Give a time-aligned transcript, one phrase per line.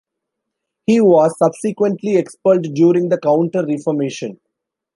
[0.87, 4.39] He was subsequently expelled during the Counter-Reformation.